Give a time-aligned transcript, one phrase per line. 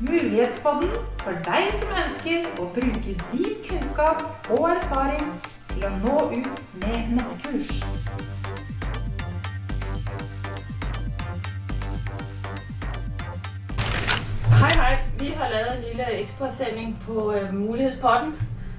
[0.00, 5.26] Mulighetspodden for deg som ønsker å bruke din kunnskap og erfaring
[5.72, 7.74] til å nå ut med nettkurs.
[14.62, 14.94] Hei, hei.
[15.18, 18.32] vi har lavet en lille ekstrasending på Mulighetspodden.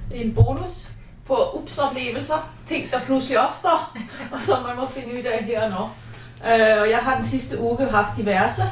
[0.09, 3.97] Det er en bonus på UPS-oplevelser, ting der plutselig oppstår,
[4.31, 5.89] og som man må finne ut av her og nå.
[6.47, 8.63] Øh, og jeg har den sidste uke haft diverse,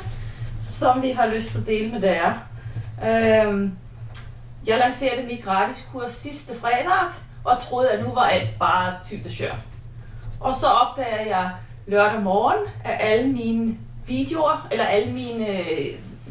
[0.59, 2.34] som vi har lyst til å dele med dere.
[3.05, 3.70] Øh,
[4.67, 7.13] jeg lanserte mitt gratis kurs sidste fredag,
[7.44, 9.55] og trodde at nå var alt bare tygt og skjør.
[10.39, 11.50] Og så oppdaget jeg
[11.88, 13.77] lørdag morgen, at alle mine
[14.08, 15.47] videoer, eller alle mine,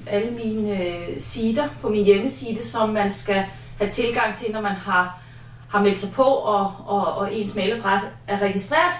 [0.06, 3.44] alle mine sider på min hjemmeside, som man skal
[3.78, 5.20] ha tilgang til, når man har,
[5.68, 8.92] har meldt sig på, og, og, og ens mailadresse er registreret,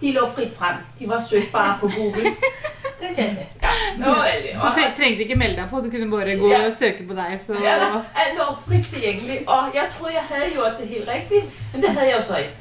[0.00, 0.76] de lå frit frem.
[0.98, 2.30] De var søgbare på Google.
[3.00, 3.48] Det kjente jeg.
[3.62, 4.14] Ja, nå.
[4.58, 6.64] Så tre trengte ikke melde deg på, du kunne bare gå Ja.
[6.66, 7.36] og søke på deg.
[7.46, 11.42] Så Ja, alt lå fritt tilgjengelig, og jeg troede, jeg hadde gjort det helt riktig,
[11.72, 12.56] men det hadde jeg jo så ikke.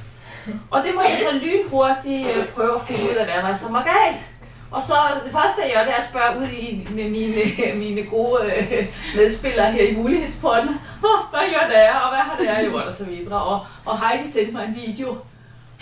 [0.72, 3.84] Og det må jeg så lynhurtig øh, prøve å finne ut av hva som var
[3.90, 4.22] galt.
[4.72, 4.94] Og så
[5.26, 7.36] det første, jeg gjør, det er at spørge ud i, med mine,
[7.86, 10.70] mine gode øh, medspillere her i mulighedspodden.
[11.04, 13.42] "Åh, Hvad gør det og hvad har det gjort, og så videre.
[13.44, 15.18] Og, og Heidi sendte mig en video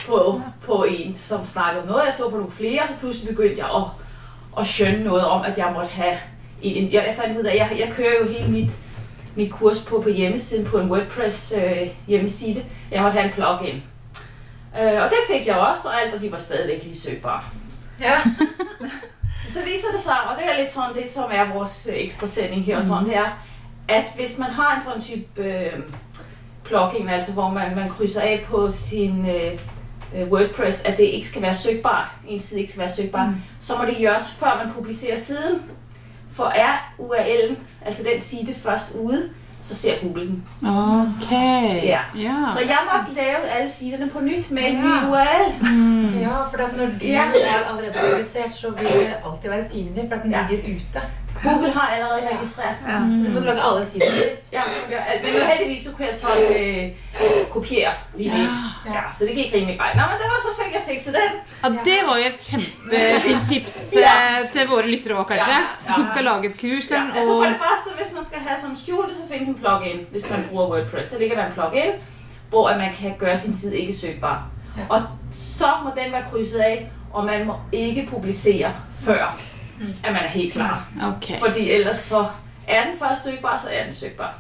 [0.07, 2.05] på, på en, som snakkede om noget.
[2.05, 3.83] Jeg så på nogle flere, og så pludselig begyndte jeg at,
[4.59, 6.17] at skønne noget om, at jeg måtte have
[6.61, 8.71] en, jeg fandt ud af, jeg, jeg kører jo hele mit,
[9.35, 12.63] mit kurs på, på hjemmesiden, på en WordPress øh, hjemmeside.
[12.91, 13.83] Jeg måtte have en plugin.
[14.81, 17.41] Øh, og det fik jeg også, og alt, og de var stadigvæk lige søgbare.
[17.99, 18.17] Ja.
[19.53, 22.27] Så viser det seg, og det er litt sånn det, som er vår ekstrasending ekstra
[22.27, 23.35] sending her, og sånn det er,
[23.87, 25.77] at hvis man har en sånn type øh,
[26.65, 29.61] plugin, altså hvor man, man krydser av på sin øh,
[30.15, 33.41] øh, WordPress, at det ikke skal være søgbart, en side ikke skal være søgbar, mm.
[33.59, 35.61] så må det gjøres før man publicerer siden.
[36.31, 37.55] For er URL'en,
[37.85, 39.29] altså den side, først ude,
[39.65, 40.43] så ser Google den.
[40.61, 41.85] Okay.
[41.87, 41.99] Ja.
[42.15, 42.35] ja.
[42.53, 44.81] Så jeg måtte lave alle siderne på nytt med en Ja.
[44.81, 45.73] ny URL.
[45.75, 46.19] Mm.
[46.19, 47.21] Ja, for at når du Ja.
[47.21, 50.45] er allerede realisert, så vil det alltid være synlig, for at den Ja.
[50.49, 51.01] ligger ute.
[51.43, 52.35] Google har allerede Ja.
[52.37, 53.25] registreret den.
[53.25, 54.23] Så du må lage alle sidene.
[54.53, 56.85] Ja, ja, men nu heldigvis, du kunne jeg så øh,
[57.55, 58.41] kopiere lige Ja.
[58.85, 58.93] ja.
[58.93, 59.95] ja, så det gik rimelig greit.
[59.95, 61.31] Nå, men det var så fik jeg fikset den.
[61.63, 63.75] ja, det var jo et kjempefint tips
[64.05, 64.13] Ja.
[64.41, 65.53] eh, til våre lyttere òg, kanskje.
[65.53, 65.93] Ja, ja.
[65.93, 66.85] Som skal lage et kurs.
[66.91, 69.99] Ja, altså for det første, hvis man skal have som skjulte, så findes en plugin,
[70.11, 71.09] hvis man bruger WordPress.
[71.11, 71.91] Så ligger der en plugin,
[72.49, 74.37] hvor man kan gøre sin side ikke søgbar.
[74.89, 75.01] Og
[75.31, 78.73] så må den være krydset af, og man må ikke publicere
[79.05, 79.39] før,
[80.03, 80.85] at man er helt klar.
[81.15, 81.39] Okay.
[81.39, 82.25] Fordi ellers så
[82.67, 84.33] er den først søkbar, så er den søgbar.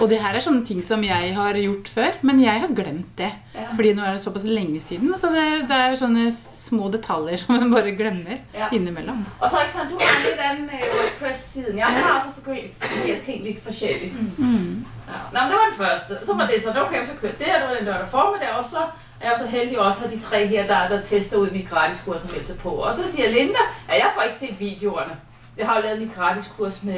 [0.00, 3.14] Og det her er sånne ting som jeg har gjort før, men jeg har glemt
[3.18, 3.30] det.
[3.54, 3.70] Ja.
[3.74, 5.14] Fordi nå er det såpass lenge siden.
[5.18, 8.68] Så det, det er sånne små detaljer som man bare glemmer Ja.
[8.76, 9.24] innimellom.
[9.40, 11.78] Og så ikke sådan, du har litt den WordPress-siden.
[11.80, 14.12] Jeg har også fordelt ting litt forskjellig.
[14.36, 14.84] Mm.
[15.08, 15.22] Ja.
[15.32, 16.20] Nå, men det var den første.
[16.26, 18.64] Så var det sånn, okay, så kørte det, og det var den lørdag formiddag, og
[18.68, 18.84] så
[19.22, 22.00] jeg er så heldig også at de tre her, der, der tester ud mit gratis
[22.04, 22.70] kurs og melder sig på.
[22.70, 23.58] Og så siger Linda,
[23.88, 25.16] at jeg får ikke set videoerne.
[25.58, 26.94] Jeg har jo lavet mit gratis kurs med,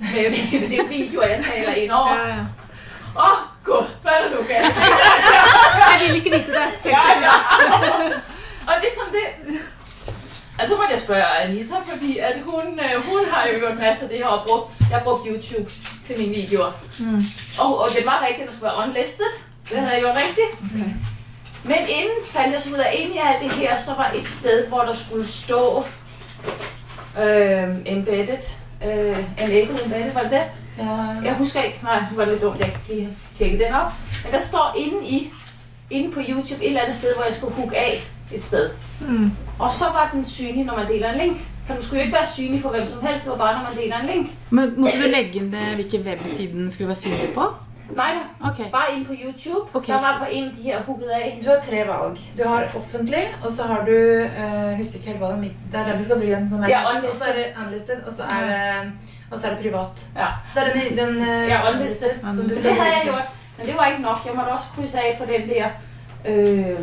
[0.00, 2.12] med, med, det videoer, jeg taler ind over.
[2.12, 2.38] Åh, ja.
[3.16, 4.76] oh, gud, hvad er der nu galt?
[5.90, 6.68] Jeg vil ikke vite det.
[6.84, 7.32] Ja, ja.
[8.68, 9.58] Og det som det...
[10.58, 14.02] Altså, så måtte jeg spørge Anita, fordi at hun, øh, hun har jo gjort masser
[14.02, 15.70] af det her og brugt, jeg har brugt YouTube
[16.04, 16.72] til mine videoer.
[17.00, 17.22] Mm.
[17.60, 19.30] Og, og det var rigtigt, at skulle være unlisted.
[19.70, 20.52] Det havde jeg gjort rigtigt.
[20.74, 21.17] Okay.
[21.64, 24.28] Men inden fandt jeg så ud af, at i alt det her, så var et
[24.28, 25.84] sted, hvor der skulle stå
[27.22, 28.42] øh, embedded.
[28.86, 30.42] Øh, enable embedded, var det det?
[30.78, 30.84] Ja,
[31.24, 33.92] Jeg husker ikke, nej, det var lidt dumt, jeg ikke lige har tjekket den op.
[34.24, 35.30] Men der står inde i,
[35.90, 38.02] inde på YouTube et eller andet sted, hvor jeg skulle hook af
[38.34, 38.70] et sted.
[39.00, 39.30] Mm.
[39.58, 41.38] Og så var den synlig, når man deler en link.
[41.66, 43.70] For den skulle jo ikke være synlig for hvem som helst, det var bare, når
[43.70, 44.28] man deler en link.
[44.50, 47.42] Men Måtte du legge inn det, hvilke websiden skulle være synlig på?
[47.96, 48.70] Nej da, Okay.
[48.70, 49.68] bare inn på YouTube.
[49.74, 49.94] Okay.
[49.94, 51.42] Der var på en af de her hooket av.
[51.44, 52.18] Du har tre valg.
[52.38, 55.56] Du har offentlig, og så har du uh, husker ikke helt hva det er mitt
[55.72, 56.62] Det er den du skal bry deg om.
[56.62, 58.92] er Ja, Og så er det unlisted, og så er det,
[59.30, 60.06] og så er det privat.
[60.16, 60.28] Ja.
[60.52, 62.10] Så er den, den uh, Ja, unlisted.
[62.20, 63.28] Som du det hadde jeg gjort.
[63.58, 64.18] Men det var ikke nok.
[64.26, 65.66] Jeg måtte også krysse av for den der...
[66.24, 66.78] Øh,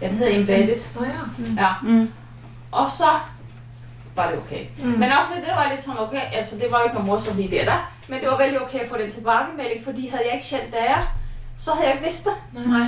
[0.00, 0.80] den hedder embedded.
[0.98, 1.22] Å ja.
[1.62, 1.72] Ja.
[1.82, 2.12] Mm.
[2.72, 3.04] Og så
[4.16, 4.68] var det ok.
[4.84, 4.90] Mm.
[4.98, 7.66] Men også det var litt sånn ok, altså det var ikke noe morsomt i det
[7.66, 7.84] der.
[8.12, 10.98] Men det var veldig ok at få den tilbakemelding, fordi hadde jeg ikke kjent dere,
[11.56, 12.34] så hadde jeg ikke visst det.
[12.66, 12.82] Nei.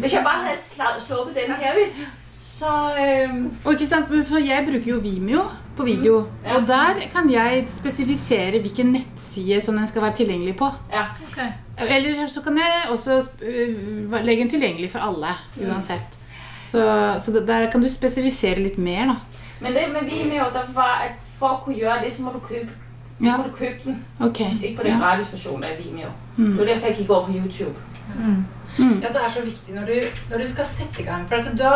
[0.00, 1.98] Hvis jeg bare hadde sluppet denne her ut,
[2.40, 2.70] så...
[3.00, 5.42] Øhm, Og ikke sant, men for Jeg bruker jo Vimeo
[5.76, 6.22] på video.
[6.44, 6.56] Ja.
[6.56, 10.70] Og der kan jeg spesifisere hvilken nettside som den skal være tilgjengelig på.
[10.92, 11.04] ja.
[11.88, 16.16] Eller så kan jeg også øh, legge den tilgjengelig for alle, uansett.
[16.64, 16.80] Så,
[17.20, 19.14] så der kan du spesifisere litt mer, da.
[19.60, 22.38] Men det med Vimeo, der var at for å kunne gjøre det, så må du
[22.44, 22.68] købe,
[23.24, 23.36] Ja.
[23.36, 24.04] må du købe den.
[24.20, 24.50] Okay.
[24.62, 24.98] Ikke på den Ja.
[24.98, 26.08] gratis versjonen av Vimeo.
[26.36, 26.46] Mm.
[26.50, 27.74] Det var derfor jeg gikk over på YouTube.
[28.16, 28.44] Mm.
[29.02, 29.94] Ja, det er så viktig når du,
[30.30, 31.28] når du skal sette i gang.
[31.28, 31.70] For at da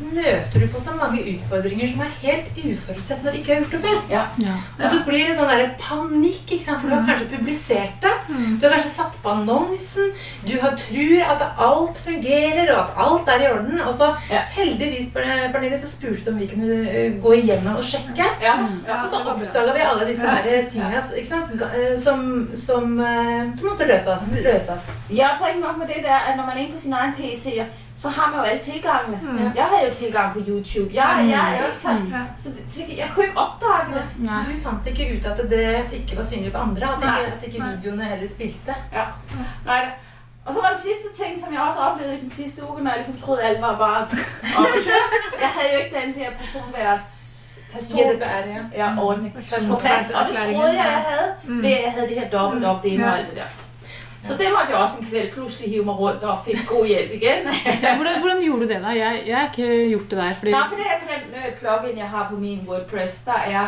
[0.00, 3.74] møter du på så mange utfordringer som er helt uforutsett når du ikke har gjort
[3.76, 3.98] det før.
[4.10, 4.22] Ja.
[4.42, 4.54] Ja.
[4.80, 6.80] Og det blir en sånn der panikk, ikke sant?
[6.82, 8.14] for du har kanskje publisert det.
[8.58, 10.10] Du har kanskje satt på annonsen.
[10.42, 13.80] Du har, tror at alt fungerer, og at alt er i orden.
[13.86, 14.42] Og så Ja.
[14.56, 18.26] heldigvis, Pernille, så spurte du om vi kunne eh, gå igjennom og sjekke.
[18.42, 18.56] Ja.
[19.04, 20.98] Og så oppdaga vi alle disse her tinga?
[20.98, 24.90] Eh, som, som, eh, som måtte løses.
[25.10, 27.12] Ja, så ikke nok med det der, at når man er inne på sin egen
[27.14, 27.62] PC,
[27.96, 29.20] så har man jo alle tilgangene.
[29.38, 29.50] Ja.
[29.60, 30.90] Jeg havde jo tilgang på YouTube.
[30.94, 32.26] Jeg, jeg, ikke sånn, Mm.
[32.36, 34.04] Så, så jeg kunne ikke oppdage det.
[34.18, 34.40] Nei.
[34.48, 36.88] Du fant ikke ut at det ikke var synlig for andre?
[36.96, 38.74] At ikke, at ikke videoene heller spilte?
[38.92, 39.04] Ja.
[39.66, 39.82] Nei.
[40.44, 42.90] og så var den siste ting, som jeg også oplevede i den siste uke, når
[42.90, 44.02] jeg liksom troede, alt var bare
[44.58, 45.12] opkørt.
[45.40, 47.30] Jeg havde jo ikke den der personværds...
[47.72, 48.62] Person, GDPR, ja.
[48.84, 49.38] ja, ordning på.
[49.38, 53.18] Og det troede jeg, jeg havde, ved at jeg havde det her dobbelt opt-in og
[53.18, 53.63] alt det der.
[54.24, 57.10] Så det måtte jeg også en kveld plutselig hive meg rundt og fikk god hjelp
[57.18, 57.48] igjen.
[57.84, 58.92] Ja, hvordan, hvordan gjorde du det, da?
[58.96, 60.34] Jeg, jeg har ikke gjort det der.
[60.38, 63.40] Fordi, Nei, for det er på den pluggen plugin, jeg har på min WordPress, der
[63.50, 63.66] er,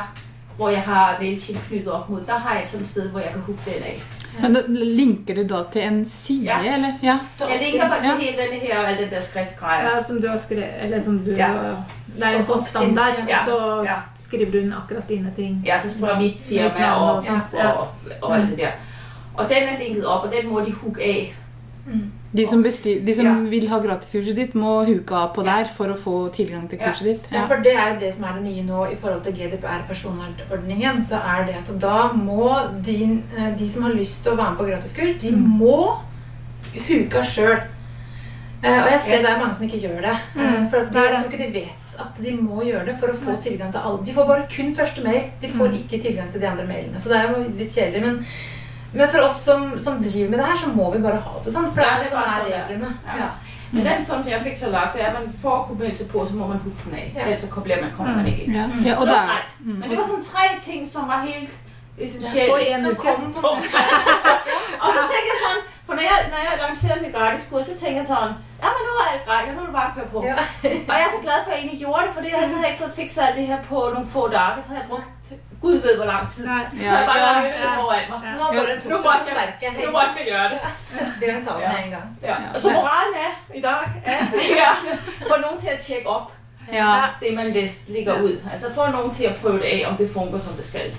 [0.56, 2.22] hvor jeg har Mailchimp knyttet opp mot.
[2.26, 4.00] der har jeg et sånt sted, hvor jeg kan hooke den af.
[4.40, 6.58] men da, linker du da til en side, Ja.
[6.74, 6.92] eller?
[7.02, 7.18] Ja.
[7.40, 8.16] Jeg linker bare til Ja.
[8.24, 9.90] hele denne her, og al den der skriftgreia.
[9.96, 11.48] Ja, som du har skrevet Eller som du Ja.
[12.16, 13.44] Det er en sånn standard, Ja.
[13.46, 13.94] så Ja.
[14.26, 15.62] skriver du inn akkurat dine ting.
[15.66, 17.24] Ja, så skriver mit mitt firma og, og
[17.54, 17.88] og, og,
[18.22, 18.72] og alt det der.
[19.36, 21.34] Og den er linket opp, og den må de hooke af.
[22.36, 23.34] De som, bestil, de som Ja.
[23.50, 27.04] vil ha gratiskurset ditt, må huke av på der for å få tilgang til kurset
[27.04, 27.28] ditt.
[27.32, 27.46] Ja, Ja.
[27.46, 31.00] for det er jo det som er det nye nå i forhold til GDPR-personvernordningen.
[31.02, 34.50] Så er det at da må din, eh, de som har lyst til å være
[34.50, 35.98] med på gratiskurs, de må
[36.88, 37.60] huke av sjøl.
[38.64, 40.16] Og jeg ser det er mange som ikke gjør det.
[40.34, 40.70] Mm.
[40.70, 43.16] For at de, jeg tror ikke de vet at de må gjøre det for å
[43.16, 44.04] få tilgang til alle.
[44.04, 45.22] De får bare kun første mail.
[45.40, 47.00] De får ikke tilgang til de andre mailene.
[47.00, 48.02] Så det er jo litt kjedelig.
[48.02, 48.26] Men,
[48.96, 51.52] men for oss som, som driver med det her, så må vi bare ha det
[51.52, 51.68] sånn.
[51.74, 52.94] For det er det som er sånn, reglene.
[53.10, 53.18] Ja.
[53.20, 53.28] Ja.
[53.72, 56.34] Men den som jeg fikk så lagt, det er, at man får kunne på, så
[56.38, 57.22] må man hooke den av.
[57.22, 58.56] Ellers så kobler man, kommer man ikke inn.
[58.56, 58.66] Ja.
[58.86, 59.46] Ja, det var er.
[59.60, 61.54] Men det var sånn tre ting, som var helt
[61.98, 62.84] essentielt.
[62.86, 63.54] Som kom på.
[64.82, 66.46] og så tænkte jeg sånn for når jeg, når jeg
[67.14, 68.32] gratis kurs, så tænkte jeg sånn
[68.62, 70.22] ja, men nå er alt greit, Nå er du bare køre på.
[70.26, 70.42] Ja.
[70.64, 72.74] Og jeg er så glad for, at jeg egentlig gjorde det, fordi ellers hadde jeg
[72.74, 74.62] ikke fått fiksa alt det her på noen få dager.
[74.62, 75.15] så har jeg brugt
[75.60, 76.46] Gud ved hvor lang tid.
[76.46, 76.64] Nei.
[76.70, 77.74] Så jeg bare Ja, ja, det ja.
[77.80, 78.34] foran meg.
[78.38, 79.60] Nå bare tok Nu du på måtte jeg, sparket.
[79.62, 79.82] gjøre det.
[79.82, 80.60] jeg gøre det.
[81.22, 82.08] I gang talen med en gang.
[82.22, 82.36] Ja.
[82.54, 84.72] Og så moralen er i dag, at ja,
[85.28, 86.32] få noen til at tjekke opp
[86.72, 87.02] ja.
[87.20, 87.46] det, man
[87.88, 88.40] ligger ut.
[88.50, 90.90] Altså få noen til at prøve det av om det fungerer, som det skal.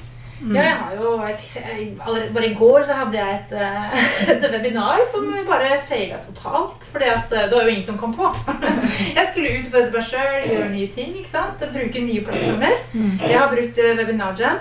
[0.53, 4.47] Ja, jeg har jo jeg- allerede, Bare i går så hadde jeg et, eh, et
[4.53, 6.87] webinar som bare feila totalt.
[6.95, 8.29] At eh, det var jo ingen som kom på.
[9.17, 11.13] Jeg skulle utfordre meg sjøl, gjøre nye ting.
[11.17, 11.59] ikke sant?
[11.73, 12.75] Bruke nye plattformer.
[12.93, 13.97] Jeg har brukt webinarjam.
[13.97, 14.57] Webinar Jam.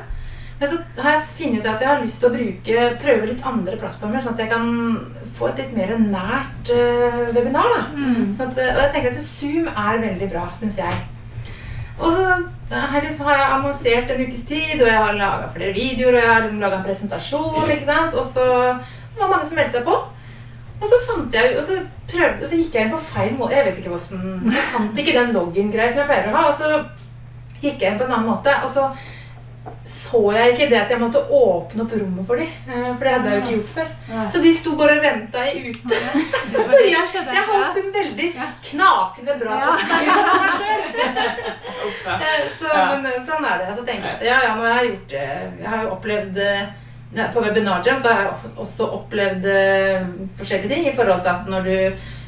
[0.59, 3.43] Men så har jeg funnet ut at jeg har lyst til å bruke, prøve litt
[3.45, 4.71] andre plattformer, sånn at jeg kan
[5.37, 7.69] få et litt mer nært eh, webinar.
[7.75, 7.83] da.
[8.39, 10.97] Sånn at, og jeg tenker at Zoom er veldig bra, syns jeg.
[11.97, 12.25] Og så
[12.71, 16.43] har, jeg annonsert en ukes tid, og jeg har laga flere videoer, og jeg har
[16.45, 17.71] liksom laga en presentasjon.
[17.71, 18.15] ikke sant?
[18.15, 18.45] Og så
[19.17, 19.97] var mange som meldte seg på.
[20.77, 21.79] Og så fant jeg, og så
[22.11, 23.57] prøvde, og så gikk jeg inn på feil måte.
[23.57, 26.43] Jeg vet ikke hvordan, jeg fant ikke den login-greia som jeg pleier å ha.
[26.51, 28.91] Og så gikk jeg inn på en annen måte, og så
[30.07, 32.49] så jeg ikke det at jeg måtte åpne opp rommet for dem.
[32.71, 33.91] eh, For det hadde jeg jo ikke gjort før.
[34.33, 36.01] Så de sto bare og venta ute.
[36.67, 38.29] Så jeg, jeg holdt en veldig
[38.71, 40.83] knakende bra presentasjon meg sjøl.
[42.07, 43.71] Eh, Så, men eh, sånn er det.
[43.77, 45.27] Så tenker jeg at ja, ja, nå har jeg gjort det.
[45.63, 46.41] Jeg har jo opplevd
[47.35, 49.47] På Webinar Jam så har jeg også opplevd
[50.37, 51.77] forskjellige ting i forhold til at når du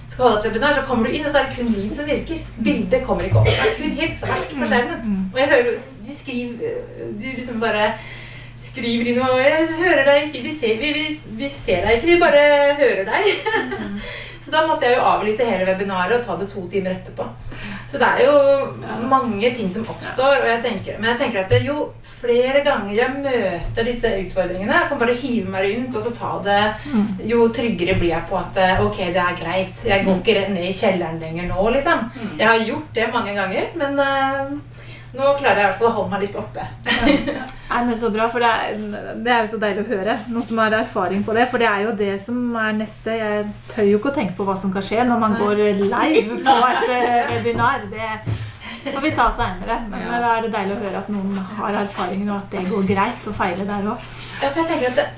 [0.09, 2.07] skal holde et webinar, så kommer du inn, og så er det kun lyd som
[2.09, 2.41] virker.
[2.65, 3.51] Bildet kommer ikke opp.
[3.51, 5.19] Det er kun helt svart på skjermen.
[5.33, 5.69] Og jeg hører
[6.09, 6.79] de skriver
[7.21, 7.91] De liksom bare
[8.59, 10.43] skriver inn og Jeg hører deg ikke.
[10.47, 11.05] Vi ser, vi, vi,
[11.39, 12.47] vi ser deg ikke, vi bare
[12.81, 13.29] hører deg.
[14.45, 17.27] Så da måtte jeg jo avlyse hele webinaret og ta det to timer etterpå.
[17.89, 20.43] Så det er jo mange ting som oppstår.
[20.45, 21.87] Jeg tenker, men jeg tenker at det, jo
[22.19, 26.33] flere ganger jeg møter disse utfordringene, jeg kan bare hive meg rundt og så ta
[26.45, 26.59] det,
[27.31, 29.87] jo tryggere blir jeg på at eh, ok, det er greit.
[29.89, 32.05] Jeg går ikke ned i kjelleren lenger nå, liksom.
[32.39, 34.53] Jeg har gjort det mange ganger, men eh,
[35.17, 36.65] nå klarer jeg i hvert fall å holde meg litt oppe.
[37.69, 38.83] Nei, men Så bra, for det er,
[39.25, 40.17] det er jo så deilig å høre.
[40.33, 41.47] Noen som har erfaring på det.
[41.51, 43.15] For det er jo det som er neste.
[43.21, 46.39] Jeg tør jo ikke å tenke på hva som kan skje når man går live
[46.45, 47.85] på et eh, webinar.
[47.93, 49.81] Det får vi ta seinere.
[49.91, 50.21] Men Ja.
[50.25, 53.29] da er det deilig å høre at noen har erfaringen, og at det går greit
[53.29, 54.07] å feile der òg.
[54.43, 55.09] Ja, for jeg tenker at det,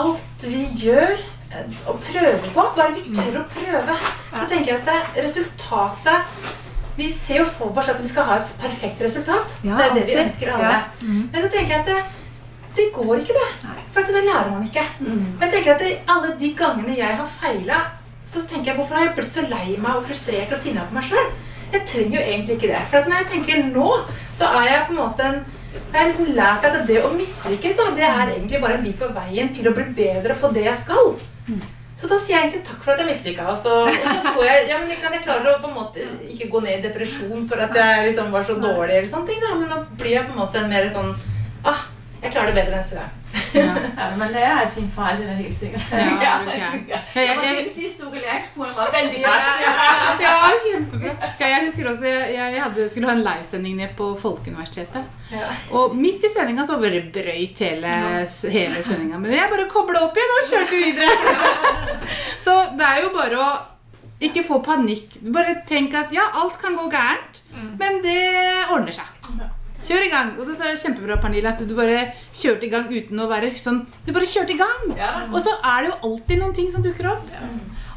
[0.00, 3.98] alt vi gjør eh, og prøver på, bare vi tør å prøve,
[4.34, 6.34] så tenker jeg at det, resultatet
[7.00, 9.58] vi ser jo for oss at vi skal ha et perfekt resultat.
[9.64, 10.72] Ja, det er det vi ønsker alle.
[10.76, 10.80] Ja.
[11.00, 11.22] Mm.
[11.32, 12.00] Men så tenker jeg at det,
[12.76, 13.70] det går ikke, det.
[13.92, 14.84] For at det lærer man ikke.
[15.38, 17.80] Men jeg tenker at det, alle de gangene jeg har feila,
[18.30, 20.98] så tenker jeg hvorfor har jeg blitt så lei meg og frustrert og sinna på
[20.98, 21.32] meg sjøl?
[21.70, 22.84] Jeg trenger jo egentlig ikke det.
[22.90, 23.88] For at når jeg tenker nå,
[24.36, 25.40] så er jeg på en måte en
[25.70, 28.96] jeg har liksom lært at det å mislykkes da, det er egentlig bare en bit
[28.98, 31.12] på veien til å bli bedre på det jeg skal.
[32.00, 33.46] Så da sier jeg egentlig takk for at jeg mislykka.
[33.52, 36.06] Og så, og så får jeg, ja, men liksom, jeg klarer å på en måte
[36.32, 39.42] ikke gå ned i depresjon for at jeg liksom var så dårlig, eller sånne ting
[39.44, 41.12] da, men nå blir jeg på en måte en mer sånn
[41.68, 41.84] ah,
[42.22, 43.19] jeg klarer det bedre neste gang.
[43.54, 43.74] Ja.
[44.00, 45.82] Ja, man lærer af sin feil, det er helt sikkert.
[45.92, 46.68] Ja, er ja.
[46.88, 49.72] Ja, Jeg jeg- må si jeg- den siste uke læringskuren var veldig vanskelig.
[50.24, 51.12] Ja, kjempebra.
[51.40, 55.04] Ja, jeg husker også, jeg, jeg hadde, skulle ha en livesending ned på Folkeuniversitetet.
[55.32, 55.48] Ja.
[55.76, 57.92] Og midt i sendinga så bare brøyt hele,
[58.56, 59.18] hele sendinga.
[59.18, 61.10] Men jeg bare kobla opp igjen og kjørte videre.
[62.44, 63.50] Så det er jo bare å
[64.26, 65.18] ikke få panikk.
[65.32, 67.42] Bare tenk at ja, alt kan gå gærent,
[67.78, 68.18] men det
[68.72, 69.16] ordner seg.
[69.90, 70.28] Kjør i gang.
[70.38, 73.80] Og det er kjempebra, Pernille, at du bare kjørte i gang uten å være sånn
[74.06, 74.84] Du bare kjørte i gang.
[74.94, 75.12] Ja.
[75.32, 77.32] Og så er det jo alltid noen ting som dukker opp.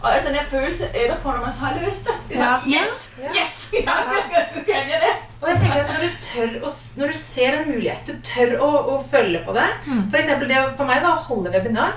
[0.03, 2.15] Og altså den er det etterpå når man så har løst det.
[2.31, 2.79] det sånn, Ja.
[2.79, 2.95] yes!
[3.35, 3.53] Yes!
[3.85, 3.93] Ja,
[4.65, 5.11] kan jeg det?
[5.39, 8.51] Og jeg tenker at når du tør å, når du ser en mulighet, du tør
[8.63, 11.95] å, å følge på det For eksempel det for meg da, å holde webinar,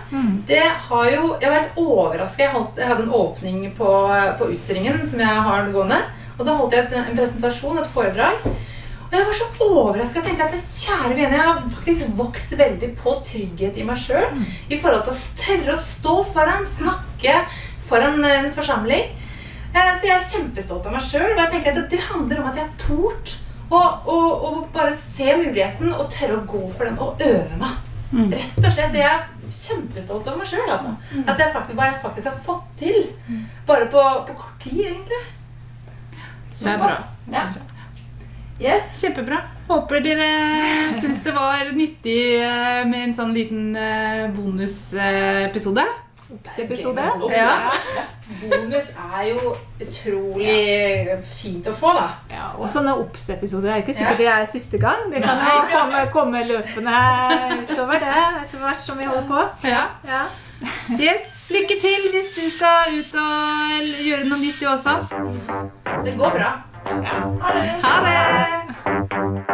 [0.51, 2.45] det har jo Jeg var helt overrasket.
[2.47, 3.91] Jeg, jeg hadde en åpning på,
[4.39, 6.01] på utstillingen som jeg har gående.
[6.37, 8.47] Og da holdt jeg et, en presentasjon, et foredrag.
[9.07, 10.17] Og jeg var så overrasket.
[10.17, 14.27] Jeg tenkte at kjære vene, jeg har faktisk vokst veldig på trygghet i meg sjøl.
[14.71, 17.37] I forhold til å tørre å stå foran, snakke
[17.87, 19.13] foran en forsamling.
[19.75, 21.33] Eh, Så jeg er kjempestolt av meg sjøl.
[21.33, 23.37] Og jeg tenker at det handler om at jeg har tort
[23.71, 27.77] å å- å bare se muligheten og tørre å gå for den og øve meg.
[28.33, 28.91] Rett og slett.
[28.91, 30.69] Så jeg er kjempestolt av meg sjøl.
[30.71, 30.97] Altså.
[31.29, 33.07] At jeg faktisk, hva jeg faktisk har fått til.
[33.67, 35.23] Bare på, på kort tid, egentlig.
[36.59, 37.05] Det er bra.
[37.33, 37.47] Ja.
[38.61, 39.01] Yes.
[39.03, 39.41] Kjempebra.
[39.69, 40.27] Håper dere
[41.01, 45.85] syns det var nyttig eh, med en sånn liten eh, bonusepisode.
[46.33, 47.05] Obs-episode.
[47.31, 47.51] Ja.
[48.41, 52.07] Bonus er jo utrolig fint å få, da.
[52.33, 53.99] Ja, og sånne obs-episoder er ikke Ja.
[54.01, 55.05] sikkert det er siste gang.
[55.13, 56.99] Det kan jo komme, komme løpende
[57.69, 59.45] utover det etter hvert som vi holder på.
[59.71, 59.85] Ja.
[60.09, 60.25] Ja.
[60.99, 61.33] Yes.
[61.47, 64.97] Lykke til hvis du skal ut og gjøre noe nytt du også.
[66.03, 66.49] Det går bra.
[66.87, 69.46] Ha det.